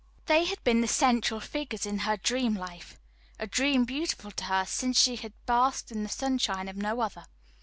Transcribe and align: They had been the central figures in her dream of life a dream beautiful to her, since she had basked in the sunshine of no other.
They 0.25 0.45
had 0.45 0.63
been 0.63 0.81
the 0.81 0.87
central 0.87 1.39
figures 1.39 1.85
in 1.85 1.99
her 1.99 2.17
dream 2.17 2.53
of 2.55 2.61
life 2.61 2.99
a 3.37 3.45
dream 3.45 3.85
beautiful 3.85 4.31
to 4.31 4.45
her, 4.45 4.65
since 4.65 4.99
she 4.99 5.15
had 5.17 5.33
basked 5.45 5.91
in 5.91 6.01
the 6.01 6.09
sunshine 6.09 6.67
of 6.67 6.75
no 6.75 7.01
other. 7.01 7.25